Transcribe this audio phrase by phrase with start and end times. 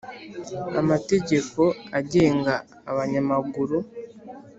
[0.79, 1.61] amategeko
[1.99, 2.53] agenga
[2.91, 3.77] abanyamaguru